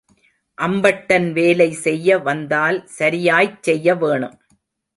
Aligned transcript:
அம்பட்டன் 0.57 1.27
வேலை 1.31 1.67
செய்ய 1.85 2.17
வந்தால் 2.19 2.79
சரியாய்ச் 2.99 3.61
செய்ய 3.61 3.95
வேணும். 3.95 4.37